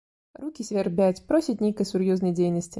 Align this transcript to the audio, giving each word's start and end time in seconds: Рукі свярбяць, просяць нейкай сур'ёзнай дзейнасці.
Рукі 0.43 0.65
свярбяць, 0.69 1.23
просяць 1.29 1.57
нейкай 1.69 1.93
сур'ёзнай 1.93 2.37
дзейнасці. 2.43 2.69